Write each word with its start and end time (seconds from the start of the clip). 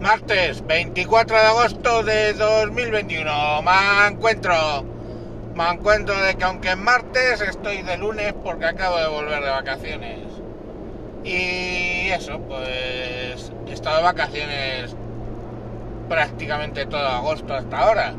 Martes 0.00 0.64
24 0.64 1.36
de 1.36 1.42
agosto 1.42 2.02
de 2.04 2.32
2021. 2.34 3.62
Me 3.62 4.06
encuentro. 4.06 4.54
Me 5.56 5.68
encuentro 5.70 6.16
de 6.22 6.36
que 6.36 6.44
aunque 6.44 6.70
es 6.70 6.76
martes 6.76 7.40
estoy 7.40 7.82
de 7.82 7.96
lunes 7.98 8.32
porque 8.44 8.66
acabo 8.66 8.96
de 8.96 9.08
volver 9.08 9.42
de 9.42 9.50
vacaciones. 9.50 10.20
Y 11.24 12.10
eso, 12.10 12.38
pues 12.42 13.50
he 13.66 13.72
estado 13.72 13.96
de 13.96 14.02
vacaciones 14.04 14.94
prácticamente 16.08 16.86
todo 16.86 17.04
agosto 17.04 17.54
hasta 17.54 17.78
ahora. 17.78 18.14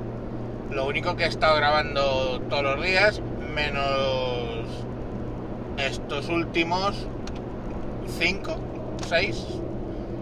Lo 0.71 0.85
único 0.85 1.15
que 1.15 1.23
he 1.23 1.27
estado 1.27 1.55
grabando 1.55 2.41
todos 2.49 2.63
los 2.63 2.83
días, 2.83 3.21
menos 3.55 4.67
estos 5.77 6.27
últimos 6.27 7.07
5, 8.19 8.55
6 9.07 9.61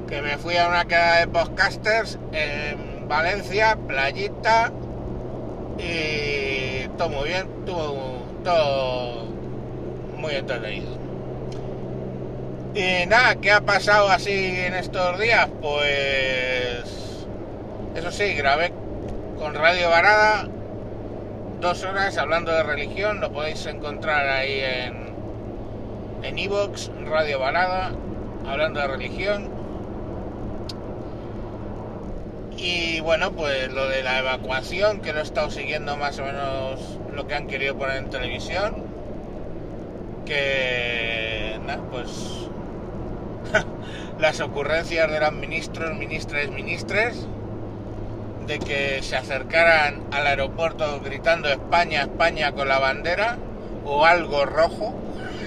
que 0.07 0.21
me 0.21 0.37
fui 0.37 0.55
a 0.57 0.67
una 0.69 0.85
queda 0.85 1.19
de 1.19 1.27
podcasters 1.27 2.17
en 2.31 3.07
Valencia, 3.07 3.77
playita, 3.87 4.71
y 5.77 6.87
todo 6.97 7.09
muy 7.09 7.29
bien, 7.29 7.47
todo, 7.65 8.23
todo 8.43 9.25
muy 10.15 10.33
entretenido. 10.33 10.97
Y 12.73 13.05
nada, 13.07 13.35
¿qué 13.35 13.51
ha 13.51 13.61
pasado 13.61 14.09
así 14.09 14.31
en 14.31 14.75
estos 14.75 15.19
días? 15.19 15.49
Pues 15.61 17.25
eso 17.95 18.11
sí, 18.11 18.33
grabé 18.33 18.71
con 19.37 19.53
Radio 19.55 19.89
Varada 19.89 20.47
dos 21.59 21.83
horas 21.83 22.17
hablando 22.17 22.51
de 22.51 22.63
religión, 22.63 23.19
lo 23.19 23.31
podéis 23.31 23.65
encontrar 23.65 24.29
ahí 24.29 24.59
en 24.61 25.07
en 26.23 26.39
Evox, 26.39 26.91
Radio 27.05 27.39
Varada, 27.39 27.91
hablando 28.47 28.79
de 28.79 28.87
religión 28.87 29.56
y 32.97 32.99
bueno, 32.99 33.31
pues 33.33 33.71
lo 33.71 33.87
de 33.87 34.01
la 34.01 34.17
evacuación, 34.17 35.01
que 35.01 35.13
lo 35.13 35.19
he 35.19 35.21
estado 35.21 35.51
siguiendo 35.51 35.97
más 35.97 36.17
o 36.17 36.23
menos 36.23 36.97
lo 37.13 37.27
que 37.27 37.35
han 37.35 37.45
querido 37.45 37.77
poner 37.77 37.97
en 37.97 38.09
televisión. 38.09 38.73
Que, 40.25 41.59
pues 41.91 42.09
las 44.19 44.39
ocurrencias 44.39 45.11
de 45.11 45.19
los 45.19 45.31
ministros, 45.31 45.95
ministres, 45.95 46.49
ministres, 46.49 47.27
de 48.47 48.57
que 48.57 49.03
se 49.03 49.15
acercaran 49.15 50.07
al 50.11 50.25
aeropuerto 50.25 50.99
gritando 50.99 51.49
España, 51.49 52.01
España 52.01 52.53
con 52.53 52.67
la 52.67 52.79
bandera 52.79 53.37
o 53.85 54.07
algo 54.07 54.47
rojo. 54.47 54.95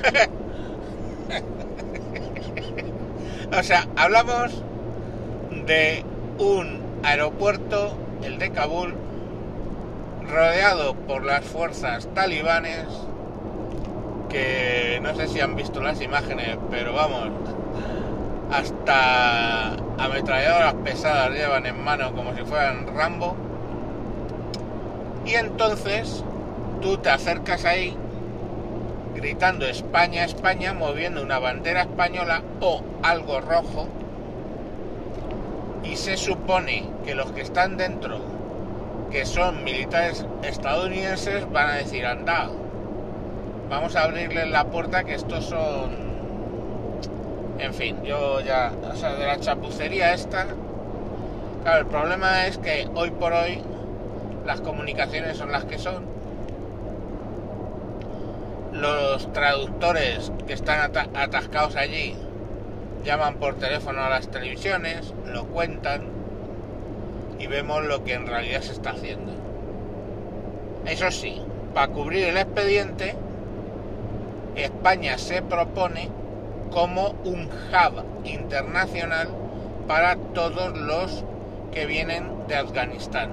o 3.59 3.63
sea, 3.65 3.89
hablamos 3.97 4.63
de 5.67 6.05
un 6.39 6.80
aeropuerto, 7.03 7.97
el 8.23 8.39
de 8.39 8.51
Kabul, 8.51 8.95
rodeado 10.31 10.95
por 10.95 11.25
las 11.25 11.45
fuerzas 11.45 12.09
talibanes, 12.15 12.87
que 14.29 15.01
no 15.03 15.15
sé 15.15 15.29
si 15.29 15.41
han 15.41 15.57
visto 15.57 15.81
las 15.81 16.01
imágenes, 16.01 16.57
pero 16.71 16.93
vamos, 16.93 17.31
hasta 18.53 19.75
ametralladoras 19.99 20.75
pesadas 20.85 21.31
llevan 21.31 21.67
en 21.67 21.83
mano 21.83 22.13
como 22.15 22.35
si 22.35 22.43
fueran 22.43 22.87
Rambo. 22.95 23.37
Y 25.27 25.35
entonces 25.35 26.25
tú 26.81 26.97
te 26.99 27.11
acercas 27.11 27.65
ahí 27.65 27.97
gritando 29.15 29.67
España, 29.67 30.25
España, 30.25 30.73
moviendo 30.73 31.23
una 31.23 31.39
bandera 31.39 31.83
española 31.83 32.43
o 32.61 32.83
algo 33.03 33.41
rojo 33.41 33.89
se 36.01 36.17
supone 36.17 36.89
que 37.05 37.15
los 37.15 37.31
que 37.33 37.43
están 37.43 37.77
dentro, 37.77 38.21
que 39.11 39.27
son 39.27 39.63
militares 39.65 40.25
estadounidenses, 40.43 41.51
van 41.53 41.69
a 41.69 41.75
decir, 41.75 42.07
anda, 42.07 42.49
vamos 43.69 43.95
a 43.97 44.05
abrirles 44.05 44.49
la 44.49 44.65
puerta 44.65 45.05
que 45.05 45.15
estos 45.15 45.45
son... 45.45 46.11
En 47.59 47.75
fin, 47.75 48.03
yo 48.03 48.41
ya, 48.41 48.73
o 48.91 48.97
sea, 48.97 49.13
de 49.13 49.27
la 49.27 49.39
chapucería 49.39 50.15
esta... 50.15 50.47
Claro, 51.63 51.81
el 51.81 51.87
problema 51.87 52.47
es 52.47 52.57
que 52.57 52.89
hoy 52.95 53.11
por 53.11 53.35
hoy 53.35 53.61
las 54.47 54.63
comunicaciones 54.63 55.37
son 55.37 55.53
las 55.53 55.67
que 55.67 55.79
son. 55.79 56.07
Los 58.73 59.31
traductores 59.35 60.33
que 60.47 60.55
están 60.55 60.97
atascados 61.15 61.77
allí 61.77 62.17
llaman 63.05 63.37
por 63.37 63.55
teléfono 63.57 64.03
a 64.03 64.11
las 64.11 64.29
televisiones, 64.29 65.15
lo 65.27 65.47
cuentan 65.47 66.09
y 67.39 67.47
vemos 67.47 67.85
lo 67.85 68.05
que 68.05 68.15
en 68.15 68.27
realidad 68.27 68.61
se 68.61 68.73
está 68.73 68.91
haciendo. 68.91 69.33
Eso 70.87 71.11
sí, 71.11 71.41
para 71.75 71.89
cubrir 71.89 72.25
el 72.25 72.37
expediente, 72.37 73.15
España 74.57 75.17
se 75.19 75.43
propone 75.43 76.09
como 76.71 77.15
un 77.25 77.47
hub 77.47 78.05
internacional 78.25 79.29
para 79.87 80.17
todos 80.17 80.77
los 80.79 81.25
que 81.73 81.87
vienen 81.87 82.47
de 82.49 82.57
Afganistán. 82.57 83.31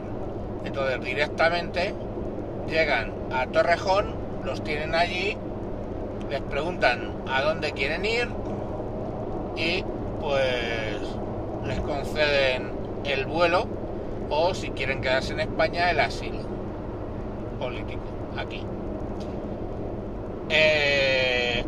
Entonces 0.66 1.04
directamente 1.04 1.94
llegan 2.68 3.14
a 3.32 3.48
Torrejón, 3.48 4.16
los 4.44 4.64
tienen 4.64 4.96
allí, 4.96 5.38
les 6.30 6.42
preguntan 6.42 7.14
a 7.30 7.42
dónde 7.42 7.72
quieren 7.72 8.06
ir, 8.06 8.28
y 9.58 9.84
pues 10.22 11.02
les 11.66 11.80
conceden 11.82 12.72
el 13.04 13.26
vuelo 13.26 13.68
o 14.30 14.54
si 14.54 14.70
quieren 14.70 15.02
quedarse 15.02 15.34
en 15.34 15.40
España 15.40 15.90
el 15.92 16.00
asilo 16.00 16.40
político 17.60 18.04
aquí. 18.38 18.64
Eh, 20.50 21.66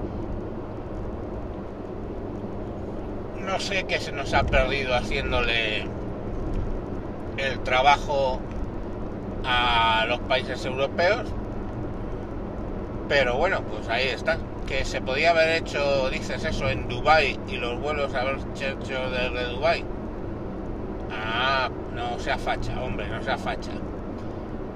no 3.42 3.60
sé 3.60 3.86
qué 3.86 4.00
se 4.00 4.12
nos 4.12 4.34
ha 4.34 4.44
perdido 4.44 4.96
haciéndole 4.96 5.86
el 7.38 7.60
trabajo 7.64 8.40
a 9.44 10.06
los 10.08 10.20
países 10.20 10.64
europeos, 10.66 11.28
pero 13.10 13.36
bueno, 13.36 13.62
pues 13.64 13.90
ahí 13.90 14.08
está 14.08 14.38
que 14.70 14.86
se 14.86 15.02
podía 15.02 15.32
haber 15.32 15.64
hecho, 15.64 16.12
dices 16.12 16.46
eso, 16.46 16.70
en 16.70 16.88
Dubai 16.88 17.40
y 17.48 17.58
los 17.58 17.82
vuelos 17.82 18.14
haber 18.14 18.38
hecho 18.56 19.10
desde 19.10 19.50
Dubai. 19.50 19.84
Ah, 21.12 21.70
no 21.96 22.20
sea 22.20 22.38
facha, 22.38 22.80
hombre, 22.80 23.08
no 23.08 23.24
sea 23.24 23.36
facha. 23.36 23.72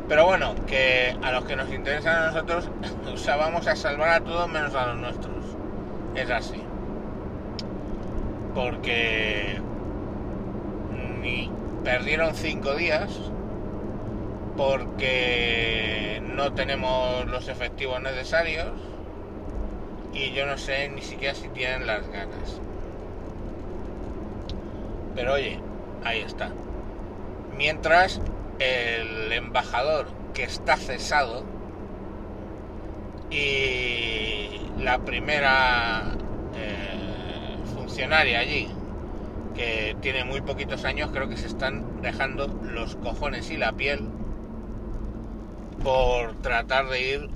Pero 0.09 0.25
bueno, 0.25 0.55
que 0.66 1.16
a 1.21 1.31
los 1.31 1.45
que 1.45 1.55
nos 1.55 1.71
interesan 1.71 2.23
a 2.23 2.25
nosotros, 2.31 2.69
o 3.05 3.38
vamos 3.38 3.67
a 3.67 3.75
salvar 3.75 4.09
a 4.09 4.19
todos 4.21 4.50
menos 4.50 4.73
a 4.73 4.88
los 4.88 4.97
nuestros. 4.97 5.45
Es 6.15 6.31
así. 6.31 6.63
Porque 8.55 9.61
ni 11.21 11.51
perdieron 11.83 12.33
cinco 12.33 12.73
días, 12.73 13.11
porque 14.56 16.22
no 16.24 16.53
tenemos 16.53 17.25
los 17.28 17.47
efectivos 17.47 18.02
necesarios 18.02 18.72
y 20.14 20.31
yo 20.31 20.46
no 20.46 20.58
sé 20.58 20.90
ni 20.90 21.02
siquiera 21.02 21.34
si 21.34 21.47
tienen 21.50 21.88
las 21.88 22.08
ganas. 22.09 22.62
Pero 25.16 25.34
oye, 25.34 25.59
ahí 26.03 26.19
está. 26.22 26.52
Mientras 27.58 28.22
el 28.59 29.31
embajador 29.31 30.08
que 30.34 30.44
está 30.44 30.78
cesado 30.78 31.44
y 33.30 34.62
la 34.80 35.00
primera 35.00 36.16
eh, 36.56 37.58
funcionaria 37.75 38.40
allí 38.40 38.69
que 39.56 39.96
tiene 40.02 40.24
muy 40.24 40.42
poquitos 40.42 40.84
años 40.84 41.12
creo 41.12 41.30
que 41.30 41.38
se 41.38 41.48
están 41.48 42.01
dejando 42.01 42.48
los 42.48 42.95
cojones 42.95 43.51
y 43.51 43.57
la 43.57 43.72
piel 43.74 44.10
por 45.75 46.42
tratar 46.42 46.88
de 46.90 47.02
ir 47.02 47.30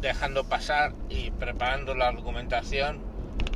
dejando 0.00 0.44
pasar 0.44 0.92
y 1.08 1.30
preparando 1.30 1.94
la 1.94 2.10
documentación 2.10 3.00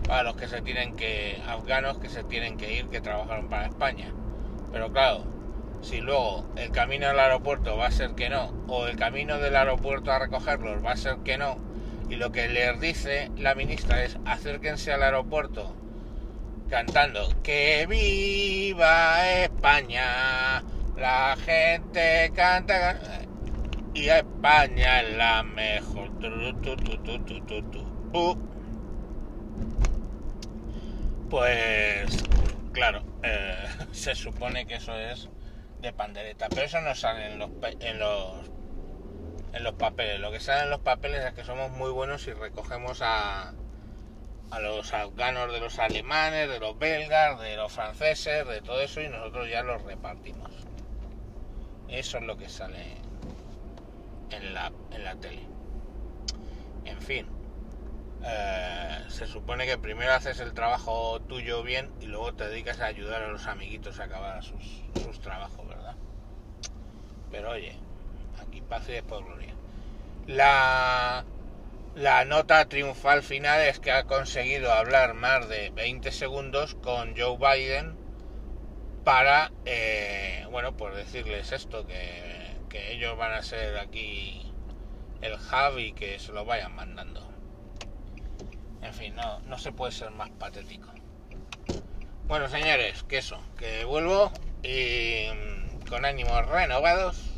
para 0.07 0.23
los 0.23 0.37
que 0.37 0.47
se 0.47 0.63
tienen 0.63 0.95
que, 0.95 1.43
afganos 1.47 1.99
que 1.99 2.09
se 2.09 2.23
tienen 2.23 2.57
que 2.57 2.79
ir, 2.79 2.87
que 2.89 3.01
trabajaron 3.01 3.49
para 3.49 3.67
España. 3.67 4.13
Pero 4.73 4.93
claro, 4.93 5.25
si 5.83 6.01
luego 6.01 6.47
el 6.57 6.71
camino 6.71 7.09
al 7.09 7.19
aeropuerto 7.19 7.77
va 7.77 7.87
a 7.87 7.91
ser 7.91 8.13
que 8.13 8.29
no, 8.29 8.53
o 8.69 8.87
el 8.87 8.97
camino 8.97 9.39
del 9.39 9.57
aeropuerto 9.57 10.13
a 10.13 10.21
recogerlos 10.21 10.85
va 10.85 10.93
a 10.93 10.97
ser 10.97 11.17
que 11.19 11.37
no, 11.37 11.57
y 12.09 12.15
lo 12.15 12.31
que 12.31 12.49
les 12.49 12.81
dice 12.81 13.31
la 13.37 13.57
ministra 13.57 14.05
es 14.05 14.17
acérquense 14.25 14.93
al 14.93 15.03
aeropuerto 15.03 15.75
cantando 16.69 17.29
que 17.43 17.87
viva 17.89 19.29
España, 19.43 20.56
la 20.97 21.37
gente 21.37 22.33
canta 22.35 22.99
y 23.95 24.09
España 24.09 25.01
es 25.03 25.17
la 25.17 25.43
mejor. 25.43 26.11
Pues 31.31 32.25
claro, 32.73 33.03
eh, 33.23 33.57
se 33.93 34.15
supone 34.15 34.67
que 34.67 34.75
eso 34.77 34.95
es 34.97 35.29
de 35.81 35.93
pandereta, 35.93 36.49
pero 36.49 36.63
eso 36.63 36.81
no 36.81 36.95
sale 36.95 37.33
en 37.33 37.39
los, 37.39 37.51
en 37.81 37.99
los 37.99 38.51
en 39.53 39.65
los 39.65 39.75
papeles. 39.75 40.21
Lo 40.21 40.31
que 40.31 40.41
sale 40.41 40.65
en 40.65 40.71
los 40.71 40.81
papeles 40.81 41.25
es 41.25 41.33
que 41.33 41.45
somos 41.45 41.71
muy 41.71 41.91
buenos 41.91 42.27
y 42.27 42.33
recogemos 42.33 43.01
a, 43.03 43.55
a 44.51 44.61
los 44.61 44.93
afganos 44.93 45.53
de 45.53 45.61
los 45.61 45.79
alemanes, 45.79 46.49
de 46.49 46.61
los 46.61 46.79
belgas, 46.79 47.41
de 47.41 47.57
los 47.57 47.73
franceses, 47.73 48.47
de 48.47 48.61
todo 48.61 48.81
eso 48.81 49.01
y 49.01 49.09
nosotros 49.09 49.49
ya 49.49 49.63
los 49.63 49.83
repartimos. 49.83 50.66
Eso 51.89 52.19
es 52.19 52.25
lo 52.25 52.37
que 52.37 52.49
sale 52.49 52.97
en 54.31 54.55
la, 54.55 54.73
en 54.91 55.05
la 55.05 55.15
tele. 55.17 55.43
En 56.85 57.01
fin, 57.01 57.27
eh, 58.25 59.05
se 59.09 59.27
supone 59.27 59.67
que 59.67 59.79
primero 59.79 60.13
haces 60.13 60.41
el 60.41 60.53
trabajo 60.53 61.21
tuyo 61.21 61.63
bien 61.63 61.91
y 62.01 62.07
luego 62.07 62.35
te 62.35 62.49
dedicas 62.49 62.81
a 62.81 62.87
ayudar 62.87 63.23
a 63.23 63.29
los 63.29 63.47
amiguitos 63.47 64.01
a 64.01 64.05
acabar 64.05 64.43
sus, 64.43 64.83
sus 65.03 65.21
trabajos, 65.21 65.67
¿verdad? 65.69 65.95
Pero 67.31 67.51
oye, 67.51 67.77
aquí 68.41 68.61
paz 68.61 68.89
y 68.89 68.93
después 68.93 69.25
gloria. 69.25 69.55
La, 70.27 71.25
la 71.95 72.25
nota 72.25 72.69
triunfal 72.69 73.23
final 73.23 73.61
es 73.63 73.79
que 73.79 73.93
ha 73.93 74.05
conseguido 74.05 74.73
hablar 74.73 75.15
más 75.15 75.49
de 75.49 75.71
20 75.71 76.11
segundos 76.11 76.75
con 76.75 77.15
Joe 77.17 77.37
Biden 77.39 78.06
para, 79.07 79.53
eh, 79.65 80.45
bueno, 80.51 80.77
pues 80.77 80.97
decirles 80.97 81.53
esto, 81.53 81.87
que, 81.87 82.57
que 82.69 82.91
ellos 82.91 83.17
van 83.17 83.35
a 83.35 83.43
ser 83.43 83.79
aquí 83.79 84.53
el 85.21 85.35
hub 85.35 85.79
y 85.79 85.93
que 85.93 86.19
se 86.19 86.33
lo 86.33 86.45
vayan 86.45 86.75
mandando. 86.75 87.25
En 88.83 88.93
fin, 88.93 89.15
no, 89.15 89.39
no 89.43 89.59
se 89.59 89.71
puede 89.71 89.93
ser 89.93 90.11
más 90.11 90.31
patético. 90.31 90.89
Bueno, 92.27 92.49
señores, 92.49 93.05
que 93.05 93.19
eso, 93.19 93.39
que 93.57 93.85
vuelvo 93.85 94.33
y 94.65 95.29
mm, 95.33 95.87
con 95.89 96.05
ánimos 96.05 96.45
renovados 96.49 97.31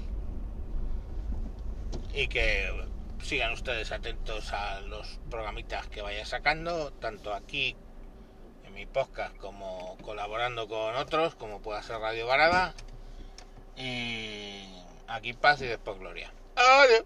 y 2.14 2.28
que 2.28 2.72
sigan 3.22 3.52
ustedes 3.52 3.92
atentos 3.92 4.54
a 4.54 4.80
los 4.80 5.20
programitas 5.28 5.86
que 5.88 6.00
vaya 6.00 6.24
sacando, 6.24 6.94
tanto 6.94 7.34
aquí 7.34 7.76
en 8.68 8.74
mi 8.74 8.86
podcast 8.86 9.36
como 9.38 9.96
colaborando 10.02 10.68
con 10.68 10.94
otros, 10.96 11.34
como 11.34 11.60
pueda 11.60 11.82
ser 11.82 11.98
Radio 11.98 12.26
Varada. 12.26 12.74
Y 13.76 14.64
aquí 15.06 15.32
paz 15.32 15.60
y 15.62 15.66
después 15.66 15.98
gloria. 15.98 16.32
Adiós. 16.56 17.04